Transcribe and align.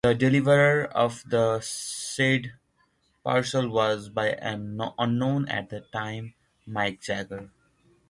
The 0.03 0.15
deliverer 0.15 0.85
of 0.85 1.23
said 1.63 2.53
parcel 3.23 3.69
was 3.69 4.09
by 4.09 4.29
an 4.29 4.81
unknown 4.97 5.47
at 5.47 5.69
the 5.69 5.81
time, 5.81 6.33
Mick 6.67 6.99
Jagger. 7.01 7.51